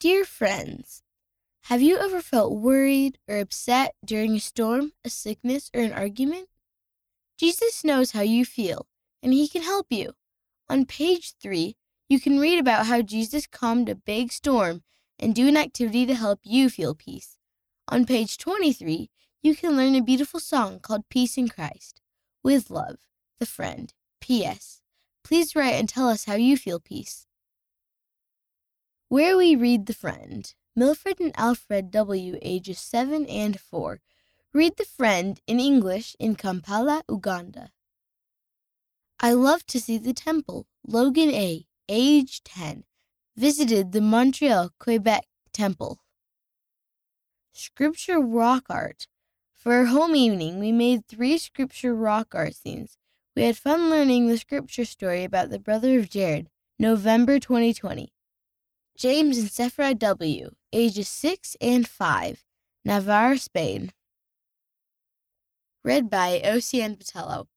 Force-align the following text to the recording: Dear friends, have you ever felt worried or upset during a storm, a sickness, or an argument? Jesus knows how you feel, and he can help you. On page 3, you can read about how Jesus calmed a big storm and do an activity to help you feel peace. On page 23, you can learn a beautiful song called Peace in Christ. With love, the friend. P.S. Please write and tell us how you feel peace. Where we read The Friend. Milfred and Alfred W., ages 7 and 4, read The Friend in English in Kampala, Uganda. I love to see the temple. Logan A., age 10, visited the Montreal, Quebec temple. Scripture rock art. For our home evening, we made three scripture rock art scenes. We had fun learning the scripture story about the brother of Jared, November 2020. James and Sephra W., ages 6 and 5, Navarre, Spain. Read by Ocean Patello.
Dear 0.00 0.24
friends, 0.24 1.02
have 1.64 1.82
you 1.82 1.98
ever 1.98 2.22
felt 2.22 2.56
worried 2.56 3.18
or 3.28 3.36
upset 3.36 3.94
during 4.02 4.34
a 4.34 4.40
storm, 4.40 4.92
a 5.04 5.10
sickness, 5.10 5.70
or 5.74 5.82
an 5.82 5.92
argument? 5.92 6.48
Jesus 7.36 7.84
knows 7.84 8.12
how 8.12 8.22
you 8.22 8.46
feel, 8.46 8.86
and 9.22 9.34
he 9.34 9.46
can 9.46 9.60
help 9.60 9.88
you. 9.90 10.14
On 10.70 10.86
page 10.86 11.34
3, 11.42 11.76
you 12.08 12.18
can 12.18 12.40
read 12.40 12.58
about 12.58 12.86
how 12.86 13.02
Jesus 13.02 13.46
calmed 13.46 13.90
a 13.90 13.94
big 13.94 14.32
storm 14.32 14.84
and 15.18 15.34
do 15.34 15.46
an 15.48 15.58
activity 15.58 16.06
to 16.06 16.14
help 16.14 16.40
you 16.44 16.70
feel 16.70 16.94
peace. 16.94 17.36
On 17.86 18.06
page 18.06 18.38
23, 18.38 19.10
you 19.42 19.54
can 19.54 19.76
learn 19.76 19.94
a 19.94 20.02
beautiful 20.02 20.40
song 20.40 20.80
called 20.80 21.10
Peace 21.10 21.36
in 21.36 21.48
Christ. 21.48 22.00
With 22.42 22.70
love, 22.70 23.00
the 23.38 23.44
friend. 23.44 23.92
P.S. 24.22 24.80
Please 25.22 25.54
write 25.54 25.74
and 25.74 25.90
tell 25.90 26.08
us 26.08 26.24
how 26.24 26.36
you 26.36 26.56
feel 26.56 26.80
peace. 26.80 27.26
Where 29.10 29.36
we 29.36 29.56
read 29.56 29.86
The 29.86 29.92
Friend. 29.92 30.54
Milfred 30.78 31.18
and 31.18 31.32
Alfred 31.36 31.90
W., 31.90 32.38
ages 32.42 32.78
7 32.78 33.26
and 33.26 33.58
4, 33.58 33.98
read 34.54 34.76
The 34.76 34.84
Friend 34.84 35.40
in 35.48 35.58
English 35.58 36.14
in 36.20 36.36
Kampala, 36.36 37.02
Uganda. 37.10 37.72
I 39.18 39.32
love 39.32 39.66
to 39.66 39.80
see 39.80 39.98
the 39.98 40.12
temple. 40.12 40.68
Logan 40.86 41.30
A., 41.30 41.66
age 41.88 42.44
10, 42.44 42.84
visited 43.36 43.90
the 43.90 44.00
Montreal, 44.00 44.70
Quebec 44.78 45.26
temple. 45.52 45.98
Scripture 47.52 48.20
rock 48.20 48.66
art. 48.70 49.08
For 49.52 49.72
our 49.74 49.86
home 49.86 50.14
evening, 50.14 50.60
we 50.60 50.70
made 50.70 51.08
three 51.08 51.36
scripture 51.36 51.96
rock 51.96 52.32
art 52.32 52.54
scenes. 52.54 52.96
We 53.34 53.42
had 53.42 53.56
fun 53.56 53.90
learning 53.90 54.28
the 54.28 54.38
scripture 54.38 54.84
story 54.84 55.24
about 55.24 55.50
the 55.50 55.58
brother 55.58 55.98
of 55.98 56.08
Jared, 56.08 56.48
November 56.78 57.40
2020. 57.40 58.12
James 59.00 59.38
and 59.38 59.48
Sephra 59.48 59.98
W., 59.98 60.50
ages 60.74 61.08
6 61.08 61.56
and 61.58 61.88
5, 61.88 62.44
Navarre, 62.84 63.38
Spain. 63.38 63.92
Read 65.82 66.10
by 66.10 66.42
Ocean 66.44 66.96
Patello. 66.96 67.48